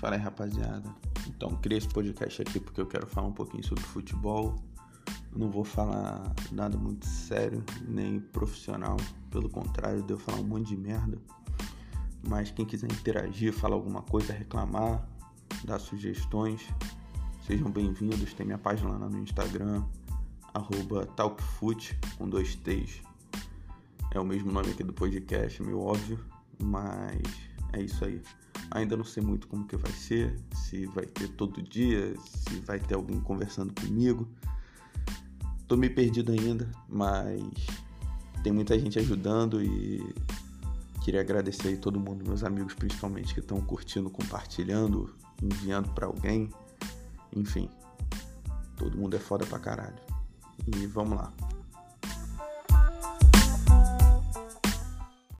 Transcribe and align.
Fala 0.00 0.14
aí, 0.14 0.20
rapaziada. 0.20 0.88
Então, 1.26 1.56
criei 1.56 1.78
esse 1.78 1.88
podcast 1.88 2.40
aqui 2.40 2.60
porque 2.60 2.80
eu 2.80 2.86
quero 2.86 3.04
falar 3.08 3.26
um 3.26 3.32
pouquinho 3.32 3.64
sobre 3.64 3.82
futebol. 3.82 4.54
não 5.34 5.50
vou 5.50 5.64
falar 5.64 6.32
nada 6.52 6.78
muito 6.78 7.04
sério, 7.04 7.64
nem 7.86 8.20
profissional. 8.20 8.96
Pelo 9.28 9.48
contrário, 9.48 10.00
devo 10.04 10.20
falar 10.20 10.38
um 10.38 10.44
monte 10.44 10.68
de 10.68 10.76
merda. 10.76 11.18
Mas 12.28 12.52
quem 12.52 12.64
quiser 12.64 12.86
interagir, 12.86 13.52
falar 13.52 13.74
alguma 13.74 14.00
coisa, 14.02 14.32
reclamar, 14.32 15.04
dar 15.64 15.80
sugestões, 15.80 16.62
sejam 17.44 17.68
bem-vindos. 17.68 18.32
Tem 18.34 18.46
minha 18.46 18.58
página 18.58 18.90
lá 18.90 19.08
no 19.08 19.18
Instagram, 19.18 19.82
arroba 20.54 21.06
talkfoot, 21.06 21.98
com 22.16 22.28
dois 22.28 22.54
T's. 22.54 23.02
É 24.12 24.20
o 24.20 24.24
mesmo 24.24 24.52
nome 24.52 24.70
aqui 24.70 24.84
do 24.84 24.92
podcast, 24.92 25.60
meio 25.60 25.80
óbvio, 25.80 26.24
mas 26.62 27.20
é 27.72 27.82
isso 27.82 28.04
aí. 28.04 28.22
Ainda 28.70 28.96
não 28.96 29.04
sei 29.04 29.22
muito 29.22 29.48
como 29.48 29.66
que 29.66 29.76
vai 29.76 29.92
ser, 29.92 30.38
se 30.54 30.86
vai 30.86 31.06
ter 31.06 31.28
todo 31.28 31.62
dia, 31.62 32.14
se 32.18 32.60
vai 32.60 32.78
ter 32.78 32.94
alguém 32.94 33.20
conversando 33.20 33.72
comigo. 33.80 34.28
Tô 35.66 35.76
meio 35.76 35.94
perdido 35.94 36.32
ainda, 36.32 36.70
mas 36.88 37.42
tem 38.42 38.52
muita 38.52 38.78
gente 38.78 38.98
ajudando 38.98 39.62
e 39.62 40.14
queria 41.02 41.20
agradecer 41.20 41.68
aí 41.68 41.76
todo 41.76 41.98
mundo, 41.98 42.24
meus 42.26 42.44
amigos 42.44 42.74
principalmente 42.74 43.32
que 43.32 43.40
estão 43.40 43.60
curtindo, 43.60 44.10
compartilhando, 44.10 45.14
enviando 45.42 45.88
para 45.90 46.06
alguém. 46.06 46.50
Enfim, 47.34 47.70
todo 48.76 48.96
mundo 48.96 49.16
é 49.16 49.18
foda 49.18 49.46
pra 49.46 49.58
caralho. 49.58 49.98
E 50.66 50.86
vamos 50.86 51.16
lá. 51.18 51.32